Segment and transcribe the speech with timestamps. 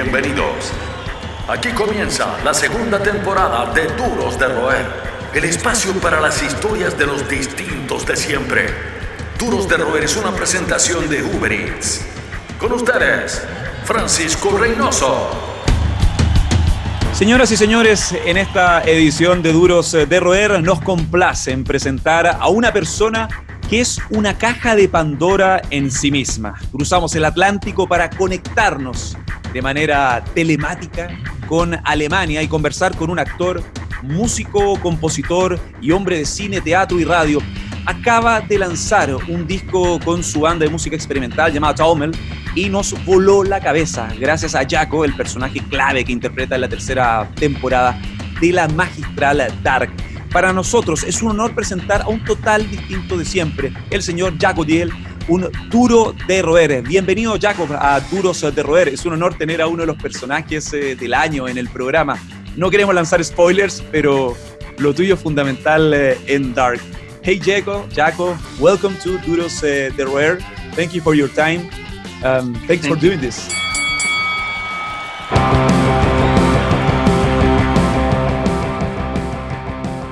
[0.00, 0.70] Bienvenidos.
[1.48, 4.86] Aquí comienza la segunda temporada de Duros de Roer,
[5.34, 8.66] el espacio para las historias de los distintos de siempre.
[9.40, 12.06] Duros de Roer es una presentación de Uber Eats.
[12.60, 13.42] Con ustedes,
[13.82, 15.30] Francisco Reynoso.
[17.12, 22.46] Señoras y señores, en esta edición de Duros de Roer nos complace en presentar a
[22.46, 23.28] una persona
[23.68, 26.54] que es una caja de Pandora en sí misma.
[26.72, 29.16] Cruzamos el Atlántico para conectarnos
[29.52, 31.08] de manera telemática
[31.46, 33.62] con Alemania y conversar con un actor,
[34.02, 37.40] músico, compositor y hombre de cine, teatro y radio.
[37.84, 42.12] Acaba de lanzar un disco con su banda de música experimental llamada Taumel
[42.54, 46.68] y nos voló la cabeza gracias a Jaco, el personaje clave que interpreta en la
[46.68, 47.98] tercera temporada
[48.40, 49.90] de la magistral Dark.
[50.32, 54.64] Para nosotros es un honor presentar a un total distinto de siempre, el señor Jaco
[54.64, 54.92] Diel,
[55.26, 56.82] un duro de roer.
[56.82, 58.88] Bienvenido, Jacob, a Duros de roer.
[58.88, 62.18] Es un honor tener a uno de los personajes eh, del año en el programa.
[62.56, 64.36] No queremos lanzar spoilers, pero
[64.78, 66.80] lo tuyo es fundamental eh, en Dark.
[67.22, 70.38] Hey, Jacob, Jacob, welcome to Duros uh, de roer.
[70.74, 71.68] Thank you for your time.
[72.24, 73.10] Um, thanks Thank for you.
[73.10, 73.48] doing this.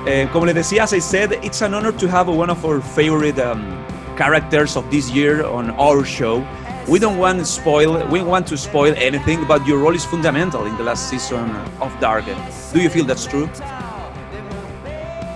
[0.06, 2.80] Eh, como les decía, as I said, it's an honor to have one of our
[2.80, 3.84] favorite um,
[4.16, 6.46] characters of this year on our show.
[6.88, 10.04] We don't want to spoil, we don't want to spoil anything, but your role is
[10.04, 12.24] fundamental in the last season of Dark.
[12.72, 13.48] Do you feel that's true?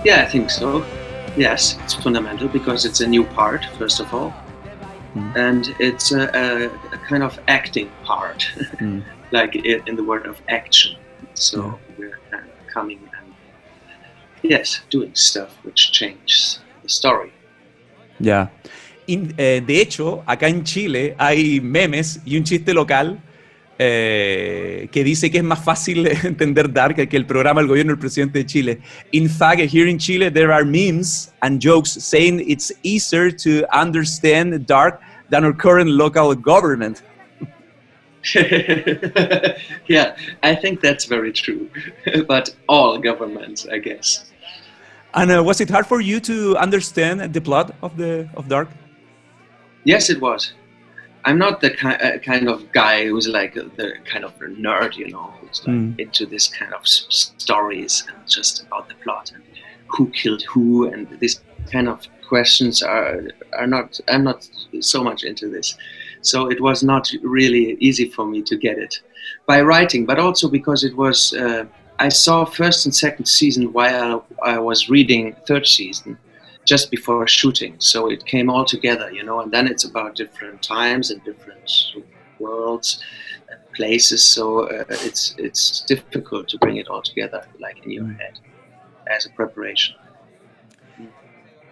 [0.05, 0.85] Yeah, I think so.
[1.35, 4.33] Yes, it's fundamental because it's a new part, first of all,
[5.13, 5.35] Mm.
[5.35, 8.47] and it's a, a, a kind of acting part,
[8.79, 9.03] Mm.
[9.31, 10.95] like in the word of action.
[11.33, 11.97] So Yeah.
[11.97, 12.19] we're
[12.73, 13.10] coming and
[14.43, 17.31] yes, doing stuff which changes the story.
[18.19, 18.49] Ya.
[19.07, 23.19] In- eh, de hecho, acá en Chile hay memes y un chiste local
[23.83, 27.99] eh, que dice que es más fácil entender Dark que el programa del gobierno del
[27.99, 28.79] presidente de Chile.
[29.11, 34.67] In fact, here in Chile there are memes and jokes saying it's easier to understand
[34.67, 37.01] Dark than our current local government.
[39.87, 41.67] yeah, I think that's very true.
[42.27, 44.30] but all governments, I guess.
[45.13, 48.69] And uh, was it hard for you to understand the plot of the of Dark?
[49.83, 50.53] Yes, it was.
[51.25, 55.09] I'm not the ki- uh, kind of guy who's like the kind of nerd, you
[55.09, 55.99] know, who's like Mm.
[55.99, 57.05] into this kind of s-
[57.37, 59.43] stories and just about the plot and
[59.87, 61.41] who killed who and these
[61.71, 63.21] kind of questions are
[63.59, 63.99] are not.
[64.07, 64.47] I'm not
[64.79, 65.77] so much into this,
[66.21, 68.93] so it was not really easy for me to get it
[69.45, 71.33] by writing, but also because it was.
[71.33, 71.65] Uh,
[72.01, 76.17] I saw first and second season while I was reading third season
[76.65, 77.75] just before shooting.
[77.77, 81.67] So it came all together, you know, and then it's about different times and different
[82.39, 82.99] worlds
[83.51, 84.23] and places.
[84.35, 88.17] So uh, it's it's difficult to bring it all together like in your Mm.
[88.19, 88.35] head
[89.15, 89.95] as a preparation.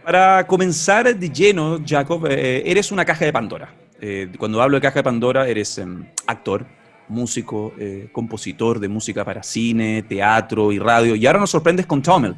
[0.03, 3.67] Para comenzar de lleno, Jacob, eh, eres una caja de Pandora.
[4.01, 5.81] Eh, cuando hablo de caja de Pandora, eres
[6.27, 6.65] actor,
[7.09, 11.15] músico, eh, compositor de música para cine, teatro y radio.
[11.15, 12.35] Y ahora nos sorprendes con Tommel,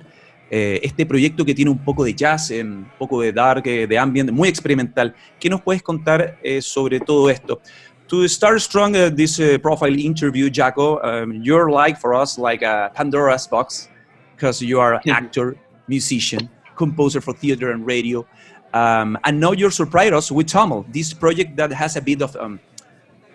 [0.53, 3.97] eh, este proyecto que tiene un poco de jazz, un poco de dark, eh, de
[3.97, 5.15] ambient, muy experimental.
[5.39, 7.61] ¿Qué nos puedes contar eh, sobre todo esto?
[8.07, 12.61] To start strong uh, this uh, profile interview, Jaco, um, you're like for us like
[12.65, 13.87] a Pandora's box
[14.35, 15.55] because you are an actor,
[15.87, 18.25] musician, composer for theater and radio.
[18.73, 22.35] Um, and now you're surprised us with Tommel, this project that has a bit of,
[22.35, 22.59] um,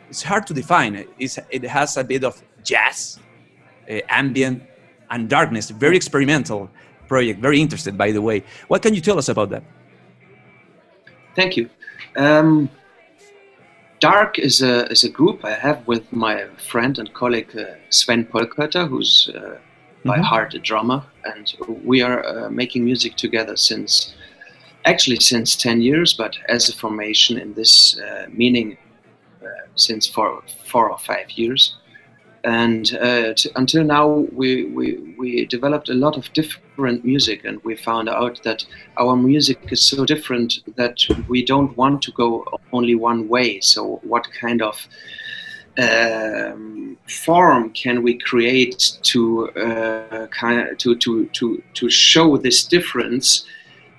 [0.08, 1.04] it's hard to define.
[1.18, 3.18] It's, it has a bit of jazz,
[3.90, 4.62] uh, ambient,
[5.10, 5.70] and darkness.
[5.70, 6.70] Very experimental
[7.08, 7.40] project.
[7.40, 8.42] Very interested, by the way.
[8.68, 9.62] What can you tell us about that?
[11.34, 11.68] Thank you.
[12.16, 12.70] Um,
[14.00, 18.26] Dark is a is a group I have with my friend and colleague uh, Sven
[18.26, 19.56] Polkötter, who's uh,
[20.04, 20.22] by Mhm.
[20.22, 24.14] heart a drummer, and we are uh, making music together since
[24.84, 28.76] actually since ten years, but as a formation in this uh, meaning
[29.74, 31.76] since four four or five years.
[32.46, 37.74] And uh, until now, we, we, we developed a lot of different music, and we
[37.74, 38.64] found out that
[38.98, 40.98] our music is so different that
[41.28, 43.58] we don't want to go only one way.
[43.58, 44.86] So, what kind of
[45.76, 52.64] um, form can we create to uh, kind of, to, to, to, to show this
[52.64, 53.44] difference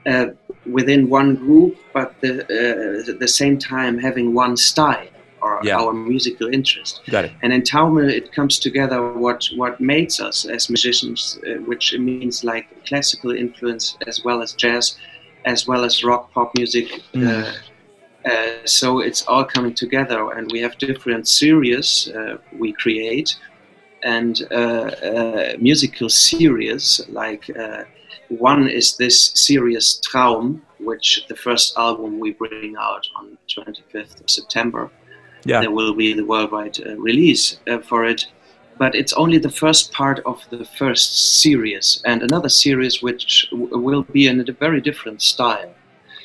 [0.06, 0.28] uh,
[0.66, 5.06] within one group, but the, uh, at the same time having one style
[5.42, 5.80] or Yeah.
[5.80, 7.02] our musical interest?
[7.10, 7.32] Got it.
[7.42, 12.44] And in Taumel, it comes together what what makes us as musicians, uh, which means
[12.44, 14.98] like classical influence as well as jazz,
[15.46, 17.28] as well as rock pop music, Mm.
[17.28, 17.52] uh,
[18.26, 23.30] Uh, so it's all coming together, and we have different series uh, we create,
[24.04, 27.02] and uh, uh musical series.
[27.08, 27.84] Like uh,
[28.30, 34.30] one is this series Traum, which the first album we bring out on 25th of
[34.30, 34.90] September.
[35.48, 35.62] Yeah.
[35.62, 38.28] There will be the worldwide uh, release for it,
[38.78, 44.04] but it's only the first part of the first series, and another series which will
[44.04, 45.74] be in a very different style.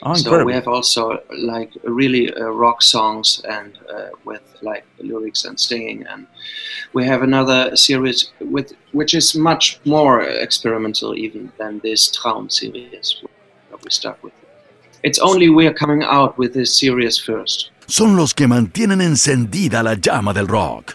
[0.02, 5.44] Oh, so we have also like really uh, rock songs and uh, with like lyrics
[5.44, 6.26] and singing, and
[6.92, 13.22] we have another series with which is much more experimental even than this Traum series
[13.70, 14.32] that we start with.
[15.04, 17.70] It's only we are coming out with this series first.
[17.92, 20.94] Son los que mantienen encendida la llama del rock.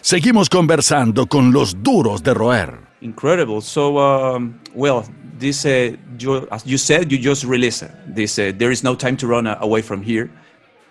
[0.00, 2.78] Seguimos conversando con los duros de roer.
[3.02, 3.60] Incredible.
[3.60, 5.04] So, um, well,
[5.38, 8.38] this, uh, you, as you said, you just released this.
[8.38, 10.30] Uh, there is no time to run away from here.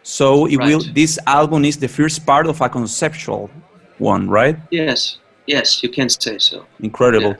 [0.03, 0.67] So it right.
[0.67, 0.93] will.
[0.93, 3.49] This album is the first part of a conceptual
[3.97, 4.59] one, right?
[4.69, 5.17] Yes.
[5.47, 6.67] Yes, you can say so.
[6.81, 7.35] Incredible.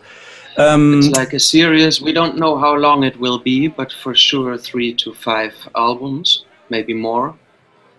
[0.58, 0.74] Yeah.
[0.74, 2.02] Um, it's like a series.
[2.02, 6.46] We don't know how long it will be, but for sure, three to five albums,
[6.72, 7.36] maybe more.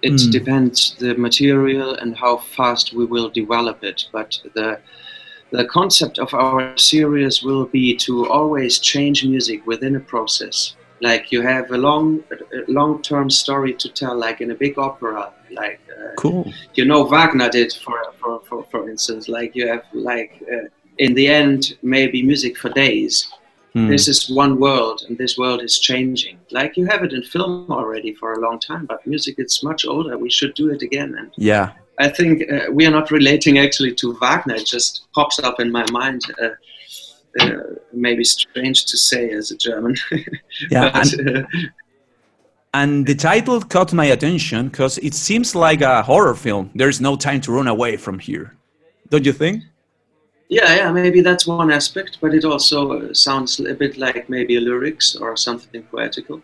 [0.02, 0.30] It mm.
[0.30, 4.04] depends the material and how fast we will develop it.
[4.12, 4.78] But the
[5.50, 10.74] the concept of our series will be to always change music within a process.
[11.00, 12.24] Like you have a long,
[12.68, 15.32] long term story to tell, like in a big opera.
[15.50, 16.52] Like uh, cool.
[16.74, 19.28] You know Wagner did, for for for, for instance.
[19.28, 20.68] Like you have like uh,
[20.98, 23.30] in the end maybe music for days.
[23.76, 23.88] Hmm.
[23.88, 26.38] This is one world, and this world is changing.
[26.50, 29.84] Like you have it in film already for a long time, but music it's much
[29.84, 30.16] older.
[30.16, 31.14] We should do it again.
[31.18, 34.54] And yeah, I think uh, we are not relating actually to Wagner.
[34.54, 36.22] It just pops up in my mind.
[36.42, 36.54] Uh,
[37.38, 37.58] uh,
[37.92, 39.94] maybe strange to say as a German.
[40.70, 40.90] yeah.
[40.90, 41.42] but, and, uh,
[42.72, 46.70] and, the title caught my attention because it seems like a horror film.
[46.74, 48.56] There's no time to run away from here.
[49.10, 49.64] Don't you think?
[50.48, 54.56] Yeah, yeah, maybe that's one aspect, but it also uh, sounds a bit like maybe
[54.56, 56.40] a lyrics or something poetical.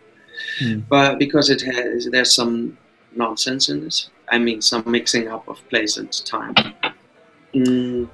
[0.59, 0.83] Mm.
[0.89, 2.77] But because it has, there's some
[3.15, 4.09] nonsense in this.
[4.29, 6.55] I mean, some mixing up of place and time.
[7.53, 8.09] Mm,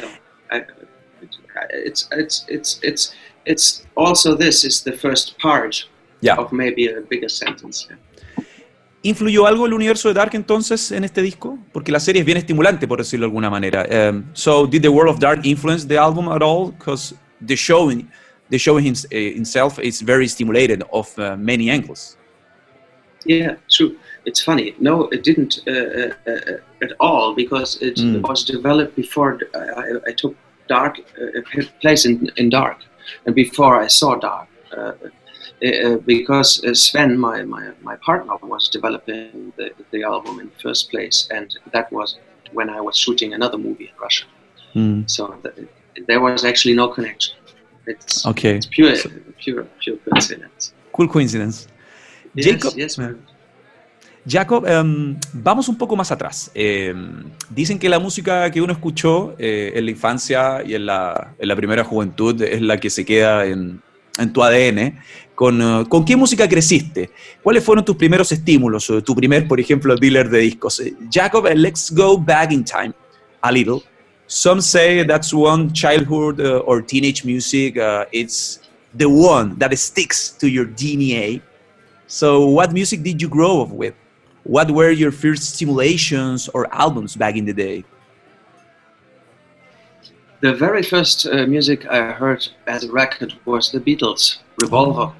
[0.00, 0.10] know,
[0.50, 0.64] I,
[1.70, 3.14] it's it's it's it's
[3.46, 5.86] it's also this is the first part
[6.20, 6.36] yeah.
[6.36, 7.86] of maybe a bigger sentence.
[7.88, 7.96] Yeah.
[9.04, 11.58] ¿Influyó algo el universo de Dark entonces en este disco?
[11.72, 13.86] Porque la serie es bien estimulante, por decirlo de alguna manera.
[14.10, 16.72] Um, so, did the world of Dark influence the album at all?
[16.72, 17.14] Because
[17.46, 17.92] the show,
[18.48, 22.16] the show in, uh, itself is very stimulated of uh, many angles.
[23.26, 23.94] Yeah, true.
[24.24, 24.74] It's funny.
[24.80, 28.22] No, it didn't uh, uh, uh at all because it mm.
[28.22, 30.34] was developed before I, I took
[30.66, 31.40] Dark uh,
[31.82, 32.78] place in, in Dark,
[33.26, 34.48] and before I saw Dark.
[35.62, 40.60] Uh, uh, because Sven, my, my, my partner, was developing the, the album in the
[40.62, 42.18] first place, and that was
[42.52, 44.26] when I was shooting another movie in Russia.
[44.74, 45.08] Mm.
[45.08, 45.68] So the,
[46.06, 47.36] there was actually no connection.
[47.86, 48.56] It's, okay.
[48.56, 48.94] it's pure,
[49.38, 50.72] pure, pure coincidence.
[50.92, 51.68] Cool coincidence.
[52.36, 52.74] Jacob,
[54.26, 56.50] Jacob, em, vamos un poco más atrás.
[56.54, 61.34] Em, dicen que la música que uno escuchó eh, en la infancia y en la,
[61.38, 63.82] en la, primera juventud es la que se queda en,
[64.18, 64.98] en tu ADN.
[65.34, 67.10] ¿Con, uh, ¿Con, qué música creciste?
[67.42, 68.92] ¿Cuáles fueron tus primeros estímulos?
[69.04, 70.78] Tu primer, por ejemplo, dealer de discos.
[70.80, 72.94] Eh, Jacob, eh, let's go back in time
[73.42, 73.82] a little.
[74.26, 77.76] Some say that's one childhood uh, or teenage music.
[77.76, 78.60] Uh, it's
[78.96, 81.42] the one that sticks to your DNA.
[82.06, 83.94] So, what music did you grow up with?
[84.44, 87.84] What were your first stimulations or albums back in the day?
[90.40, 95.12] The very first uh, music I heard as a record was the Beatles, Revolver.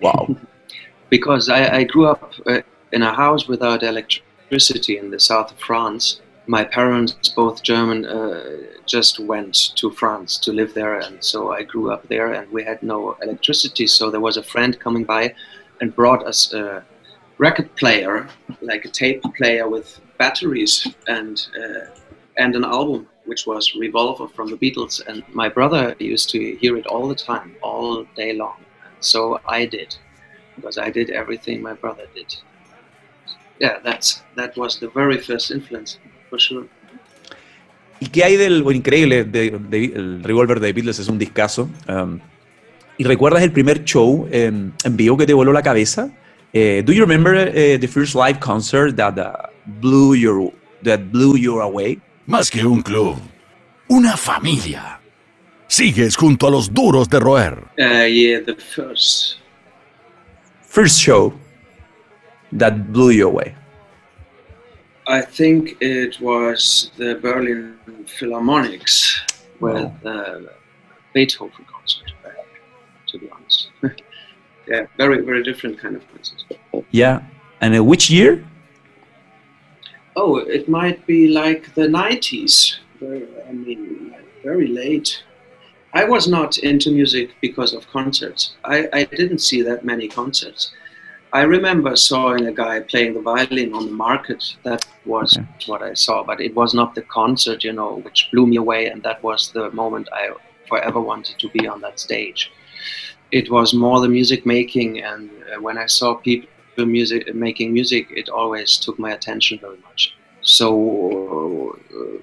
[0.00, 0.36] Wow.
[1.10, 2.62] because I, I, grew up uh,
[2.92, 6.20] in a house without electricity in the south of France.
[6.46, 8.42] My parents, both German, uh,
[8.86, 12.62] just went to France to live there, and so I grew up there, and we
[12.64, 13.86] had no electricity.
[13.86, 15.34] So there was a friend coming by
[15.80, 16.84] and brought us a
[17.38, 18.28] record player,
[18.60, 21.86] like a tape player with batteries and uh,
[22.36, 25.00] and an album, which was Revolver from the Beatles.
[25.06, 28.63] And my brother used to hear it all the time, all day long.
[29.04, 29.96] So I did,
[30.56, 32.34] because I did everything my brother did.
[33.60, 36.66] Yeah, that's that was the very first influence, for sure.
[38.00, 39.24] ¿Y qué hay del bueno, increíble?
[39.24, 41.68] De, de, el Revolver de Beatles es un discazo.
[41.88, 42.20] Um,
[42.98, 46.10] ¿Y recuerdas el primer show en, en vivo que te voló la cabeza?
[46.54, 49.48] Uh, do you remember uh, the first live concert that uh,
[49.80, 51.98] blew your that blew you away?
[52.26, 53.16] Más que un club,
[53.88, 55.00] una familia.
[55.66, 57.64] Sigues junto a los duros de roer.
[57.78, 59.38] Uh, yeah, the first.
[60.62, 61.32] First show.
[62.54, 63.54] that blew you away?
[65.06, 69.20] I think it was the Berlin Philharmonics
[69.60, 70.50] with the
[71.12, 72.10] Beethoven concert.
[73.08, 73.68] To be honest,
[74.68, 76.58] yeah, very very different kind of concert.
[76.90, 77.20] Yeah.
[77.60, 78.44] And uh, which year?
[80.16, 82.76] Oh, it might be like the 90s.
[83.00, 85.22] Very, I mean, very late.
[85.94, 88.54] I was not into music because of concerts.
[88.64, 90.72] I, I didn't see that many concerts.
[91.32, 94.44] I remember seeing a guy playing the violin on the market.
[94.64, 95.46] That was Okay.
[95.66, 98.86] what I saw, but it was not the concert, you know, which blew me away.
[98.86, 100.30] And that was the moment I
[100.68, 102.50] forever wanted to be on that stage.
[103.32, 106.48] It was more the music making, and uh, when I saw people
[106.86, 110.14] music making music, it always took my attention very much.
[110.42, 112.18] So uh,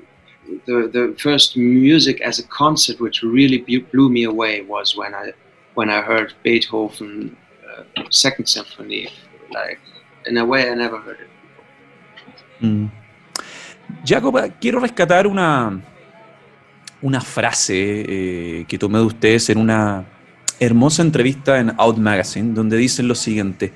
[0.65, 3.59] the the first music as a concert which really
[3.91, 5.33] blew me away was when I
[5.75, 9.09] when I heard Beethoven uh, Second Symphony.
[9.51, 9.79] Like
[10.25, 11.29] in a way, I never heard it.
[12.61, 12.89] Mm.
[14.03, 15.81] Jacob, quiero rescatar una,
[17.01, 20.05] una frase eh, que tomé de ustedes en una
[20.59, 23.73] hermosa entrevista en Out Magazine, donde dicen lo siguiente.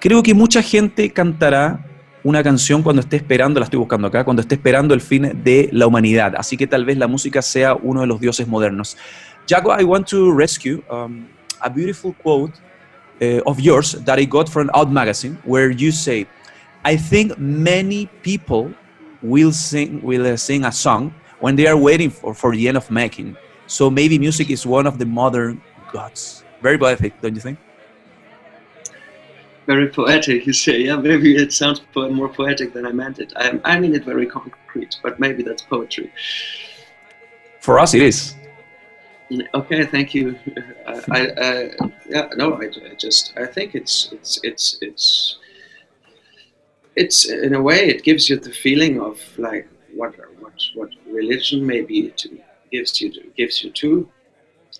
[0.00, 1.84] Creo que mucha gente cantará
[2.26, 5.68] una canción cuando esté esperando, la estoy buscando acá, cuando esté esperando el fin de
[5.70, 6.34] la humanidad.
[6.36, 8.96] Así que tal vez la música sea uno de los dioses modernos.
[9.48, 11.28] Jacob, I want to rescue um,
[11.60, 12.52] a beautiful quote
[13.22, 16.26] uh, of yours that I got from Out Magazine, where you say,
[16.84, 18.74] I think many people
[19.22, 22.76] will sing will uh, sing a song when they are waiting for, for the end
[22.76, 23.36] of making.
[23.68, 26.42] So maybe music is one of the modern gods.
[26.60, 27.58] Very poetic, don't you think?
[29.66, 30.82] Very poetic, you say.
[30.82, 33.32] Yeah, maybe it sounds po- more poetic than I meant it.
[33.36, 36.12] I, I mean it very concrete, but maybe that's poetry.
[37.60, 38.34] For us, it is.
[39.54, 40.38] Okay, thank you.
[40.86, 45.38] Uh, I, uh, yeah, no, I, I just, I think it's, it's, it's, it's,
[46.94, 51.66] it's in a way it gives you the feeling of like what, what, what religion
[51.66, 52.38] maybe to,
[52.70, 54.08] gives you, gives you too,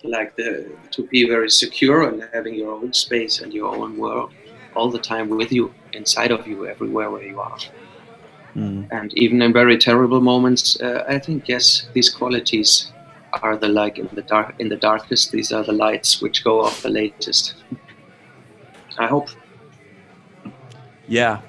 [0.03, 4.31] like the to be very secure and having your own space and your own world
[4.77, 7.57] all the time with you, inside of you, everywhere where you are.
[8.55, 8.87] Mm.
[8.91, 12.91] And even in very terrible moments, uh, I think yes, these qualities
[13.43, 15.31] are the like in the dark in the darkest.
[15.31, 17.55] These are the lights which go off the latest.
[18.97, 19.29] I hope.
[21.07, 21.41] Yeah.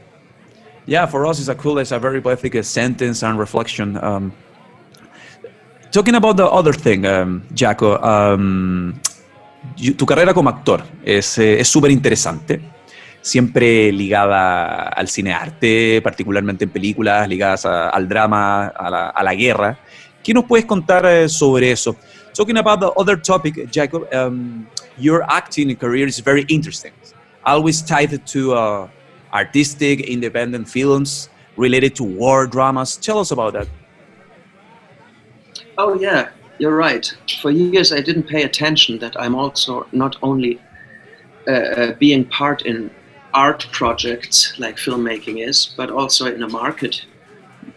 [0.87, 4.03] Yeah, for us, it's a cool, it's a very poetic uh, sentence and reflection.
[4.03, 4.33] Um,
[5.91, 8.99] talking about the other thing, um, Jaco, um,
[9.97, 12.78] tu carrera como actor es eh, súper interesante.
[13.21, 19.35] Siempre ligada al cinearte, particularmente en películas ligadas a- al drama, a la, a la
[19.35, 19.79] guerra.
[20.23, 21.97] ¿Qué nos puedes contar eh, sobre eso?
[22.35, 26.93] Talking about the other topic, Jacob, um, your acting career is very interesting.
[27.45, 28.89] Always tied to uh,
[29.33, 32.97] artistic, independent films related to war dramas.
[32.97, 33.67] Tell us about that.
[35.77, 37.13] Oh yeah, you're right.
[37.41, 40.61] For years I didn't pay attention that I'm also not only
[41.47, 42.91] uh, uh, being part in
[43.39, 46.95] art projects like filmmaking is, but also in a market.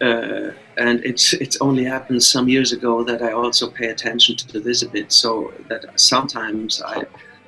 [0.00, 0.50] Uh,
[0.84, 4.82] and it's it's only happened some years ago that I also pay attention to this
[4.82, 5.12] a bit.
[5.12, 6.98] So that sometimes I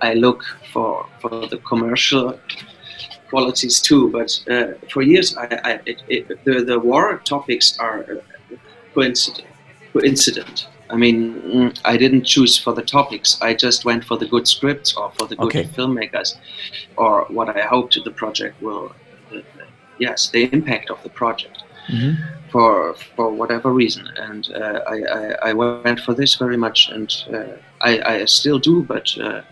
[0.08, 0.40] I look
[0.72, 2.38] for for the commercial
[3.30, 4.02] qualities too.
[4.18, 8.00] But uh, for years I, I it, it, the the war topics are
[8.94, 9.46] coincident
[9.92, 10.68] coincident.
[10.90, 13.38] I mean, mm, I didn't choose for the topics.
[13.40, 15.64] I just went for the good scripts or for the good Okay.
[15.76, 16.34] filmmakers,
[16.96, 18.94] or what I hoped the project will.
[19.30, 19.44] The-
[19.98, 21.58] yes, the impact of the project
[22.50, 27.10] for for whatever reason, and uh, I, I I went for this very much, and
[27.32, 29.06] uh, I I still do, but.
[29.20, 29.42] Uh,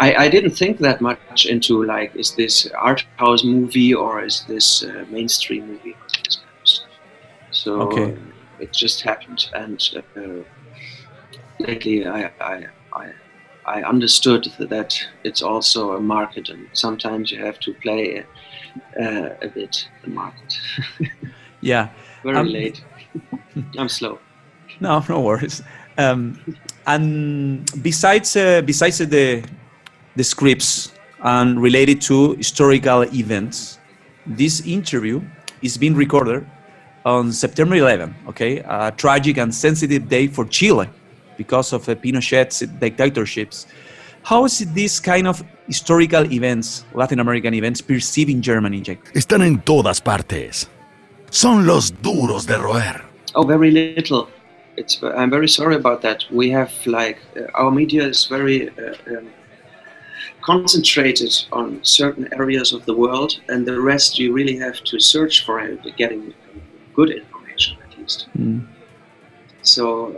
[0.00, 4.44] I, I didn't think that much into like is this art house movie or is
[4.48, 6.90] this uh, mainstream movie or this kind of stuff.
[7.52, 8.10] So Okay.
[8.12, 8.16] uh,
[8.58, 10.42] it just happened, and uh,
[11.60, 13.12] lately I, I I
[13.66, 18.24] I understood that it's also a market, and sometimes you have to play
[19.00, 20.54] uh, a bit the market.
[21.62, 21.88] Yeah.
[22.22, 22.82] Very Um, late.
[23.78, 24.18] I'm slow.
[24.80, 25.62] No, no worries.
[25.98, 26.38] Um,
[26.86, 29.42] and besides, uh, besides the
[30.16, 33.78] the scripts and related to historical events,
[34.26, 35.20] this interview
[35.60, 36.46] is being recorded
[37.04, 38.14] on September 11.
[38.28, 40.88] Okay, a tragic and sensitive day for Chile
[41.40, 43.66] because of uh, Pinochet's dictatorships.
[44.22, 48.98] How is this kind of historical events, Latin American events, perceived in Germany, Jack?
[49.14, 50.68] Están en todas partes.
[51.30, 53.02] Son los duros de roer.
[53.34, 54.28] Oh, very little.
[54.76, 55.02] It's.
[55.02, 56.24] I'm very sorry about that.
[56.30, 59.28] We have like uh, our media is very uh, um,
[60.42, 65.44] concentrated on certain areas of the world, and the rest you really have to search
[65.46, 66.34] for it, getting
[66.94, 68.28] good information at least.
[68.36, 68.66] Mm.
[69.62, 70.12] So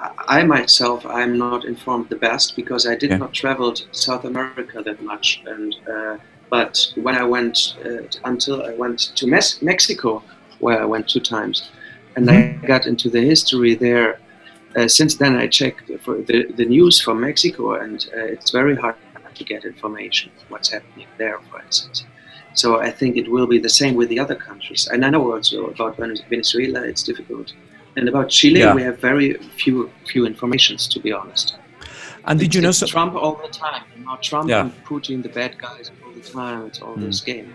[0.00, 3.18] uh, I myself, I'm not informed the best because I did yeah.
[3.18, 5.42] not travel to South America that much.
[5.46, 6.16] And uh,
[6.48, 10.22] but when I went uh, until I went to Mes- Mexico,
[10.60, 11.70] where I went two times,
[12.16, 12.64] and mm-hmm.
[12.64, 14.18] I got into the history there.
[14.74, 18.74] Uh, since then, I checked for the, the news from Mexico, and uh, it's very
[18.74, 18.96] hard
[19.34, 22.04] to get information what's happening there, for instance.
[22.54, 24.88] So I think it will be the same with the other countries.
[24.92, 27.52] And I know also about Venezuela, it's difficult
[27.96, 28.74] and about Chile, yeah.
[28.74, 31.56] we have very few few informations, to be honest.
[32.24, 33.82] And did you know so- Trump all the time?
[33.96, 34.62] You know, Trump yeah.
[34.62, 36.66] and Putin, the bad guys, all the time.
[36.66, 37.06] It's all mm.
[37.06, 37.52] this game.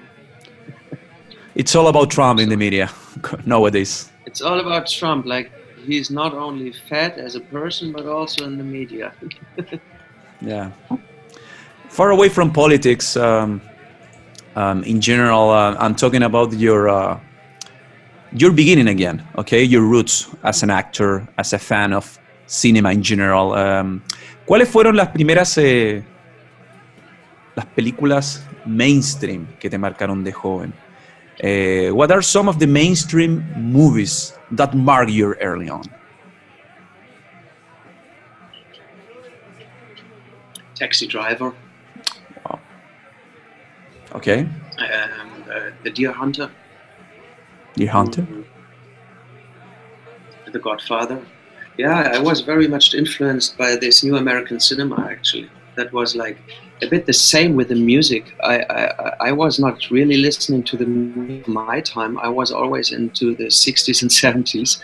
[1.56, 2.92] It's all about Trump in the media
[3.46, 4.12] nowadays.
[4.26, 5.26] It's all about Trump.
[5.26, 5.52] Like
[5.86, 9.14] he's not only fat as a person, but also in the media.
[10.42, 10.72] yeah.
[11.90, 13.62] Far away from politics, um,
[14.56, 17.20] um, in general, uh, I'm talking about your uh,
[18.34, 19.64] you're beginning again, okay?
[19.64, 23.54] Your roots as an actor, as a fan of cinema in general.
[23.54, 24.02] Um,
[24.46, 26.04] ¿Cuáles fueron las primeras eh,
[27.56, 30.74] las películas mainstream que te marcaron de joven?
[31.44, 35.84] Uh, what are some of the mainstream movies that mark you early on?
[40.76, 41.54] Taxi Driver.
[42.46, 42.60] Wow.
[44.16, 44.42] Okay.
[44.42, 44.50] Um,
[45.50, 46.50] uh, the Deer Hunter.
[47.78, 48.26] The Hunter?
[50.52, 51.24] The Godfather.
[51.78, 55.52] Yeah, I was very much influenced by this new American cinema, actually.
[55.76, 56.40] That was like
[56.82, 58.34] a bit the same with the music.
[58.44, 62.18] I, I, I was not really listening to the music my time.
[62.18, 64.82] I was always into the 60s and 70s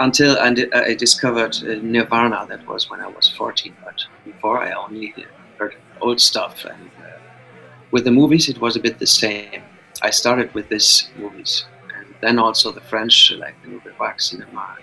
[0.00, 2.46] until and I discovered uh, Nirvana.
[2.48, 3.76] That was when I was 14.
[3.84, 5.14] But before, I only
[5.56, 6.64] heard old stuff.
[6.64, 7.20] And uh,
[7.92, 9.62] with the movies, it was a bit the same.
[10.02, 11.64] I started with these movies
[12.22, 14.78] then also the French, like the Nouvelle Vague cinema,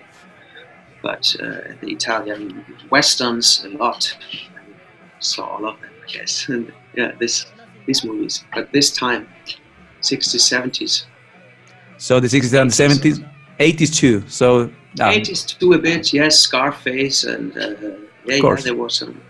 [1.02, 4.16] but uh, the Italian westerns a lot.
[4.54, 4.60] I
[5.18, 6.48] saw all of them, I guess.
[6.48, 7.46] And yeah, this
[7.86, 9.26] these movies, but this time,
[10.02, 11.04] 60s, 70s.
[11.96, 13.26] So the 60s and 70s,
[13.58, 14.22] 80s too.
[14.28, 16.38] So um, 80s too a bit, yes.
[16.38, 17.74] Scarface and uh,
[18.26, 19.20] yeah, yeah, there was some.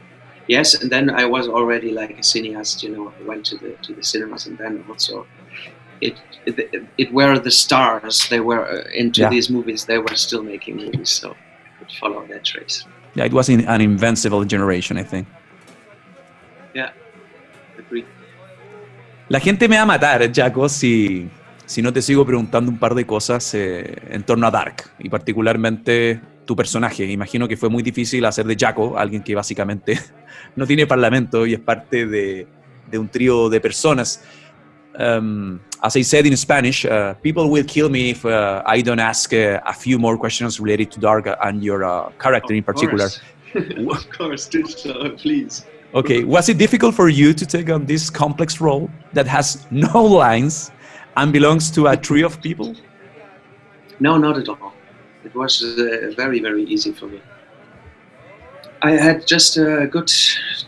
[0.49, 3.13] Yes, and then I was already like a cineast, you know.
[3.21, 5.27] I went to the to the cinemas, and then also
[6.01, 6.15] it
[6.47, 8.29] it, it were the stars.
[8.29, 9.29] They were uh, into yeah.
[9.29, 9.85] these movies.
[9.85, 12.87] They were still making movies, so I could follow that trace.
[13.15, 15.27] Yeah, it was an invincible generation, I think.
[16.75, 16.93] Yeah,
[17.79, 18.05] agree.
[19.29, 21.29] La gente me va a matar, Jaco, si,
[21.67, 25.09] si no te sigo preguntando un par de cosas eh, en torno a Dark y
[25.09, 27.05] particularmente tu personaje.
[27.05, 30.01] Imagino que fue muy difícil hacer de Jaco, alguien que básicamente
[30.57, 32.49] no tiene parlamento y es parte de,
[32.91, 34.25] de un trío de personas.
[34.97, 38.99] Um, as I said in Spanish, uh, people will kill me if uh, I don't
[38.99, 42.65] ask uh, a few more questions related to Dark and your uh, character of in
[42.65, 43.09] particular.
[43.55, 45.65] of course, do so, please.
[45.95, 50.05] Okay, was it difficult for you to take on this complex role that has no
[50.05, 50.71] lines
[51.17, 52.75] and belongs to a trio of people?
[53.99, 54.73] No, not at all.
[55.25, 57.21] It was uh, very, very easy for me.
[58.83, 60.11] I had just a good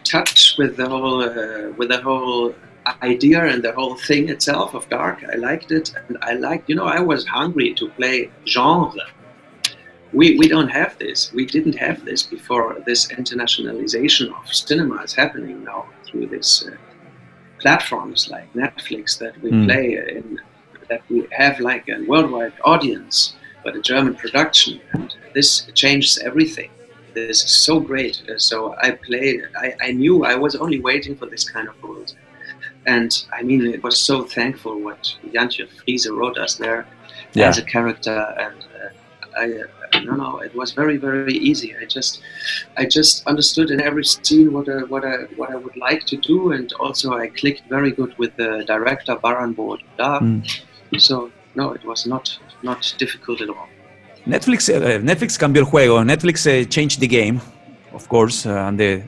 [0.04, 2.54] touch with the whole, uh, with the whole
[3.02, 5.24] idea and the whole thing itself of dark.
[5.32, 9.06] I liked it, and I liked, you know, I was hungry to play genre.
[10.12, 11.32] We, we don't have this.
[11.32, 12.76] We didn't have this before.
[12.84, 16.76] This internationalization of cinema is happening now through these uh,
[17.58, 19.66] platforms like Netflix that we mm.
[19.66, 20.38] play in,
[20.88, 26.70] that we have like a worldwide audience, but a German production, and this changes everything.
[27.14, 28.22] This is so great.
[28.36, 29.44] So I played.
[29.56, 32.16] I, I knew I was only waiting for this kind of world
[32.86, 36.86] and I mean, it was so thankful what Jantje Friese wrote us there
[37.34, 37.48] yeah.
[37.48, 41.76] as a character, and uh, I, uh, no, no, it was very, very easy.
[41.76, 42.22] I just,
[42.76, 46.16] I just understood in every scene what I, what I, what I would like to
[46.16, 50.20] do, and also I clicked very good with the director Baran bo Odar.
[50.20, 51.00] Mm.
[51.00, 53.68] So no, it was not, not difficult at all.
[54.26, 56.02] Netflix, uh, Netflix cambió el juego.
[56.04, 57.40] Netflix uh, changed the game,
[57.92, 59.02] of course, uh, and the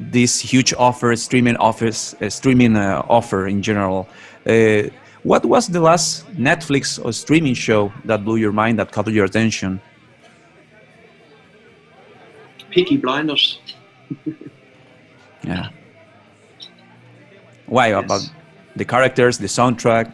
[0.00, 4.08] this huge offer, streaming office, uh, streaming uh, offer in general.
[4.46, 4.84] Uh,
[5.22, 9.26] what was the last Netflix or streaming show that blew your mind, that caught your
[9.26, 9.80] attention?
[12.70, 13.60] Peaky Blinders.
[15.42, 15.68] yeah.
[17.66, 18.04] Why yes.
[18.04, 18.30] about
[18.76, 20.12] the characters, the soundtrack?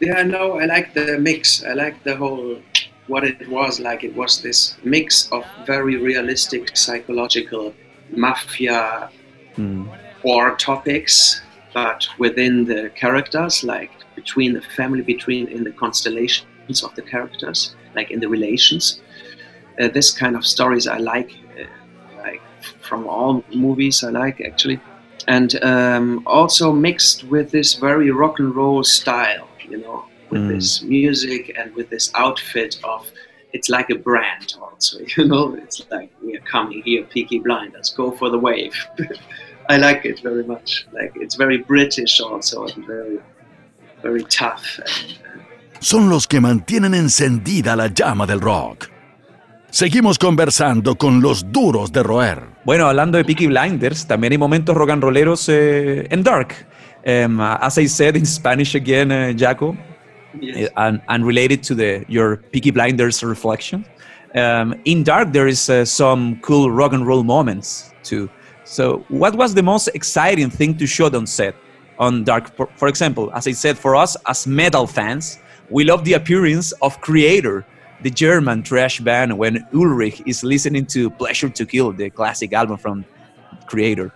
[0.00, 1.62] Yeah, no, I like the mix.
[1.62, 2.58] I like the whole
[3.06, 4.02] what it was like.
[4.02, 7.74] It was this mix of very realistic psychological
[8.16, 9.10] mafia
[9.56, 9.98] mm.
[10.22, 11.40] or topics,
[11.72, 17.74] but within the characters, like between the family, between in the constellations of the characters,
[17.94, 19.00] like in the relations.
[19.80, 21.64] Uh, this kind of stories I like, uh,
[22.18, 22.42] like
[22.80, 24.80] from all movies I like actually,
[25.26, 30.48] and um, also mixed with this very rock and roll style, you know, with mm.
[30.48, 33.06] this music and with this outfit of
[33.52, 37.90] it's like a brand also you know it's like we are coming here peaky blinders
[37.90, 38.74] go for the wave.
[39.68, 40.86] I like it very much.
[40.92, 43.20] Like it's very british also and very
[44.02, 45.40] very tough and, uh,
[45.80, 48.90] son los que mantienen encendida la llama del rock.
[49.70, 52.42] Seguimos conversando con los duros de roer.
[52.64, 56.66] Bueno, hablando de Peaky Blinders, también hay momentos rock and rolleros eh, en Dark.
[57.06, 59.76] Um, as I said in Spanish again, uh, Jaco,
[60.38, 60.70] yes.
[60.76, 63.84] and, and related to the your Peaky Blinders reflection.
[64.34, 68.30] Um, in Dark, there is uh, some cool rock and roll moments too.
[68.64, 71.56] So, what was the most exciting thing to shoot on set
[71.98, 72.54] on Dark?
[72.56, 75.38] For, for example, as I said, for us as metal fans,
[75.68, 77.64] we love the appearance of Kreator,
[78.02, 82.76] the German trash band, when Ulrich is listening to Pleasure to Kill, the classic album
[82.76, 83.04] from
[83.66, 84.12] Kreator.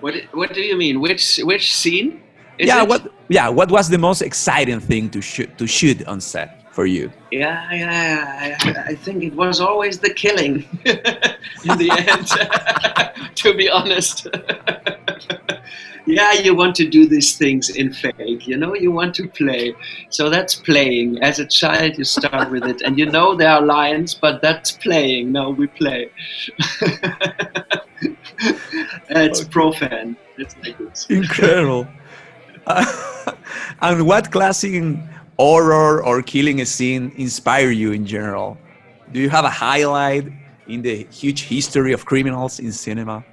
[0.00, 1.00] What What do you mean?
[1.00, 2.22] Which which scene?
[2.60, 2.88] Is yeah, it?
[2.90, 6.84] what yeah, what was the most exciting thing to shoot to shoot on set for
[6.84, 7.10] you?
[7.30, 13.34] Yeah, yeah, I, I think it was always the killing in the end.
[13.36, 14.26] to be honest.
[16.06, 19.74] yeah, you want to do these things in fake, you know, you want to play.
[20.10, 21.22] So that's playing.
[21.22, 24.72] As a child, you start with it, and you know there are lines, but that's
[24.72, 25.32] playing.
[25.32, 26.10] No, we play.
[29.08, 29.50] it's okay.
[29.50, 30.18] profane.
[30.36, 31.06] It's like this.
[31.08, 31.88] Incredible.
[33.82, 34.82] and what classic
[35.38, 38.58] horror or killing a scene inspire you in general?
[39.12, 40.30] Do you have a highlight
[40.68, 43.24] in the huge history of criminals in cinema?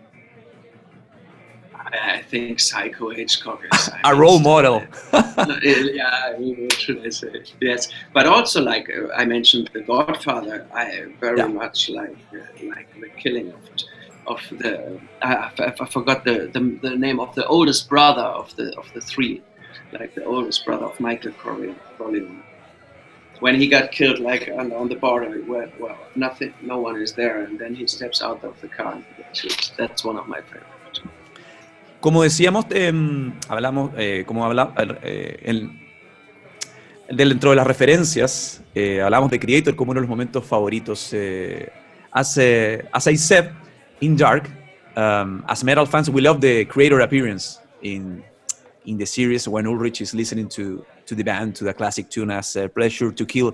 [1.94, 4.84] I think Psycho Hitchcock is a role model.
[5.14, 7.44] yeah, I mean, what should I say?
[7.62, 10.68] Yes, but also like uh, I mentioned, The Godfather.
[10.74, 11.48] I very yeah.
[11.48, 13.60] much like uh, like the killing of
[14.28, 19.42] I, forgot the, name of the oldest brother of the three,
[19.94, 22.44] like the oldest brother of Michael Corleone.
[23.40, 25.44] When he got killed, on, the border,
[26.16, 28.98] nothing, no one is there, and then he steps out of the car.
[29.78, 31.02] That's one of my favorites.
[32.00, 32.92] Como decíamos, eh,
[33.48, 35.70] hablamos, eh, como hablamos, eh,
[37.10, 41.12] dentro de las referencias, eh, hablamos de Creator como uno de los momentos favoritos.
[41.14, 41.70] Eh,
[42.12, 42.38] as,
[42.92, 43.52] as I said,
[44.02, 44.50] in Dark,
[44.96, 48.24] um, as metal fans, we love the Kreator appearance in
[48.86, 52.32] in the series when Ulrich is listening to to the band to the classic tune
[52.32, 53.54] as uh, "Pleasure to Kill."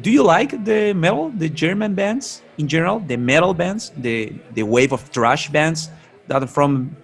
[0.00, 4.62] Do you like the metal, the German bands in general, the metal bands, the the
[4.62, 5.90] wave of thrash bands
[6.28, 6.96] that are from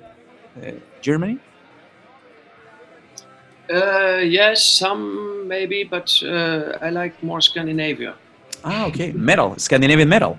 [0.56, 1.38] uh, Germany?
[3.70, 8.14] Uh, yes, some maybe, but uh, I like more Scandinavia.
[8.64, 10.38] Ah, okay, metal, Scandinavian metal.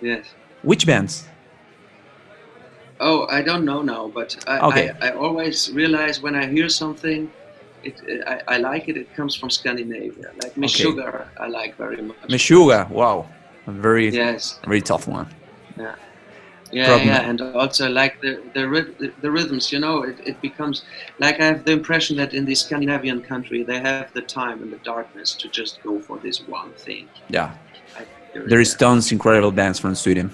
[0.00, 0.24] Yes.
[0.62, 1.26] Which bands?
[2.98, 4.92] Oh, I don't know now, but I, okay.
[5.00, 7.30] I, I always realize when I hear something,
[7.82, 8.96] it, I, I, like it.
[8.96, 11.08] It comes from Scandinavia, like Meshuggah.
[11.08, 11.24] Okay.
[11.38, 12.16] I like very much.
[12.28, 13.28] Meshuggah, wow,
[13.66, 15.28] a very yes, very tough one.
[15.78, 15.94] Yeah,
[16.72, 19.70] yeah, yeah, and also like the the, the rhythms.
[19.70, 20.82] You know, it, it becomes
[21.18, 24.72] like I have the impression that in the Scandinavian country they have the time and
[24.72, 27.08] the darkness to just go for this one thing.
[27.28, 27.54] Yeah,
[28.32, 30.30] there is tons incredible bands from Sweden.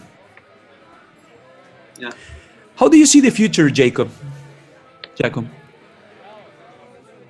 [1.98, 2.10] Yeah.
[2.82, 4.10] How do you see the future, Jacob?
[5.14, 5.46] Jacob.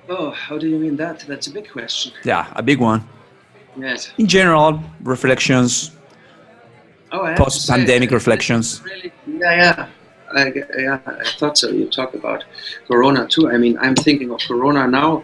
[0.09, 1.19] Oh, how do you mean that?
[1.27, 2.11] That's a big question.
[2.23, 3.07] Yeah, a big one.
[3.77, 4.11] Yes.
[4.17, 5.91] In general, reflections.
[7.11, 8.81] Oh, post-pandemic reflections.
[8.81, 9.89] Really, yeah, yeah.
[10.35, 11.69] I, yeah, I thought so.
[11.69, 12.45] You talk about
[12.87, 13.51] Corona too.
[13.51, 15.23] I mean, I'm thinking of Corona now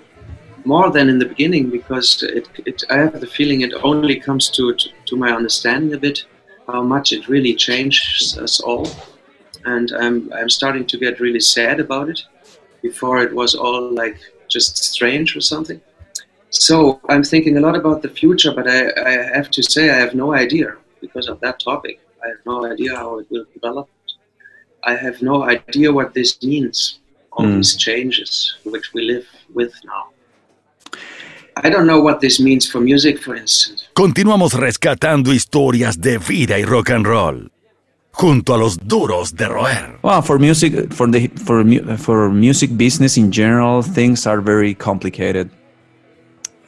[0.63, 4.48] more than in the beginning because it, it I have the feeling it only comes
[4.52, 6.24] to, to, to my understanding a bit
[6.68, 8.86] how much it really changes us all
[9.65, 12.22] and I'm I'm starting to get really sad about it.
[12.82, 14.17] Before it was all like
[14.48, 15.82] just strange or something.
[16.50, 19.98] So I'm thinking a lot about the future, but I, I have to say I
[19.98, 22.00] have no idea because of that topic.
[22.24, 23.88] I have no idea how it will develop.
[24.84, 27.00] I have no idea what this means,
[27.32, 27.58] all mm.
[27.58, 30.10] these changes which we live with now.
[31.62, 33.89] I don't know what this means for music, for instance.
[33.93, 37.52] Continuamos rescatando historias de vida y rock and roll.
[38.12, 39.98] Junto a los duros de roer.
[40.02, 41.63] Well, for music, for the for
[41.98, 45.50] for music business in general, things are very complicated.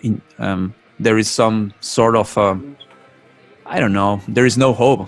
[0.01, 2.56] In, um, there is some sort of, uh,
[3.65, 5.08] I don't know, there is no hope.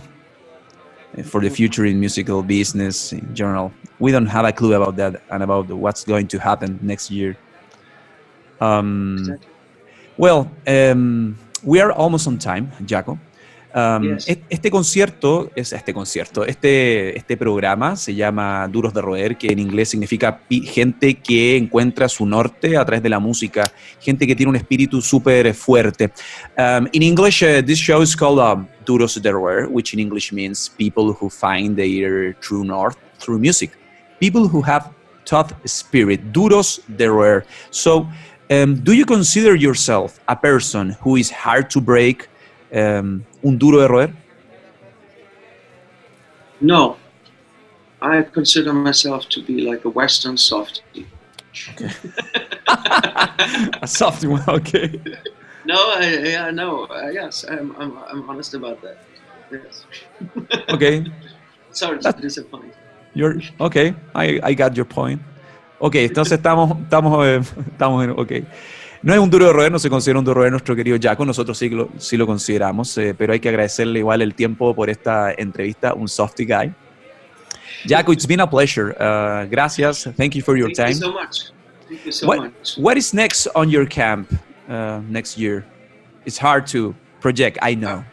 [1.22, 3.72] for the future in musical business in general.
[4.00, 7.38] We don't have a clue about that and about what's going to happen next year.
[8.60, 9.50] Um, exactly.
[10.18, 13.20] Well, um, we are almost on time, Jaco.
[13.76, 19.48] Um, Este concierto, es este concierto, este, este programa se llama Duros de Roer, que
[19.48, 23.64] en inglés significa gente que encuentra su norte a través de la música,
[24.00, 26.12] gente que tiene un espíritu súper fuerte.
[26.56, 30.32] Um, in English, uh, this show is called um, Duros de Roer, which in English
[30.32, 33.72] means people who find their true north through music.
[34.20, 34.92] People who have
[35.26, 37.44] tough spirit, Duros de Roer.
[37.72, 38.08] So,
[38.52, 42.30] um, do you consider yourself a person who is hard to break?
[42.74, 44.14] Um, un duro de roer?
[46.60, 46.98] No.
[48.02, 51.06] I consider myself to be like a Western softie.
[51.72, 51.90] Okay.
[53.82, 55.00] a softie one, okay.
[55.66, 58.98] No, I, yeah, no, uh, yes, I'm, I'm, I'm honest about that.
[59.52, 59.86] Yes.
[60.70, 61.06] okay.
[61.72, 62.74] Sorry to disappoint.
[63.14, 65.22] You're, okay, I, I got your point.
[65.80, 68.32] Ok, entonces estamos, estamos, estamos en, ok.
[69.04, 70.98] No es un duro de roer, no se considera un duro de roer nuestro querido
[71.00, 74.74] Jaco, nosotros sí lo, sí lo consideramos, eh, pero hay que agradecerle igual el tiempo
[74.74, 76.74] por esta entrevista, un softy guy.
[77.86, 78.96] Jaco, it's been a pleasure.
[78.98, 80.06] Uh, gracias.
[80.16, 80.94] Thank you for your time.
[80.94, 81.52] Thank you so much.
[81.90, 82.78] Thank you so what, much.
[82.78, 84.32] What is next on your camp
[84.70, 85.66] uh, next year?
[86.26, 88.06] It's hard to project, I know.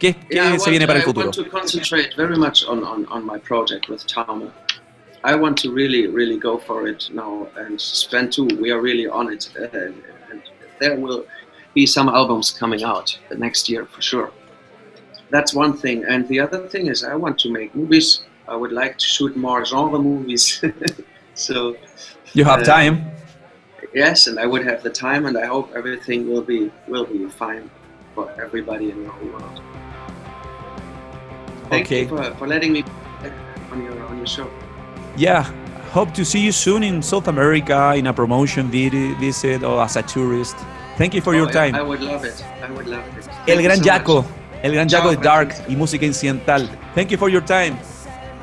[0.00, 1.26] ¿Qué, qué yeah, se viene para el futuro?
[1.26, 4.50] I want to concentrate very much on, on, on my project with Tama.
[5.24, 8.46] I want to really, really go for it now and spend two.
[8.60, 9.68] We are really on it, uh,
[10.30, 10.42] and
[10.80, 11.24] there will
[11.74, 14.32] be some albums coming out the next year for sure.
[15.30, 18.24] That's one thing, and the other thing is I want to make movies.
[18.48, 20.62] I would like to shoot more genre movies.
[21.34, 21.76] so
[22.34, 23.12] you have uh, time.
[23.94, 27.28] Yes, and I would have the time, and I hope everything will be will be
[27.28, 27.70] fine
[28.16, 29.60] for everybody in the whole world.
[31.70, 32.02] Thank okay.
[32.02, 32.82] you for, for letting me
[33.70, 34.50] on your on your show
[35.16, 35.44] yeah,
[35.92, 40.02] hope to see you soon in South America in a promotion visit or as a
[40.02, 40.56] tourist.
[40.96, 41.74] Thank you for oh, your time.
[41.74, 42.44] I would love it.
[42.62, 43.26] I would love it.
[43.46, 44.24] el gran so Jaco,
[44.62, 46.68] el gran Jaco de Dark y música incidental.
[46.94, 47.76] Thank you for your time.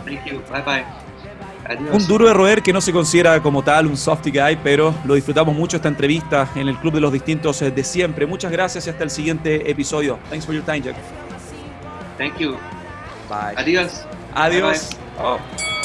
[0.05, 0.41] Thank you.
[0.51, 0.85] Bye bye.
[1.65, 1.93] Adiós.
[1.93, 5.13] Un duro de roer que no se considera como tal un softy guy, pero lo
[5.13, 8.25] disfrutamos mucho esta entrevista en el Club de los Distintos de siempre.
[8.25, 10.17] Muchas gracias y hasta el siguiente episodio.
[10.29, 10.95] Thanks for your time, Jack.
[12.17, 12.57] Thank you.
[13.29, 13.55] Bye.
[13.55, 14.03] Adiós.
[14.33, 14.89] Adiós.
[14.89, 15.23] Bye bye.
[15.23, 15.78] Oh.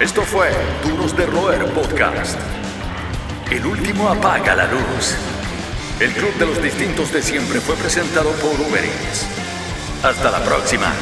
[0.00, 0.50] Esto fue
[0.82, 2.36] Duros de Roer Podcast.
[3.48, 5.14] El último apaga la luz.
[6.00, 9.26] El Club de los Distintos de Siempre fue presentado por Uber Eats.
[10.02, 10.92] Hasta la próxima.